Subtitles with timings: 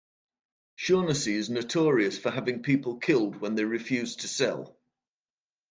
[0.77, 4.75] Shaughnessy is notorious for having people killed when they refuse to sell.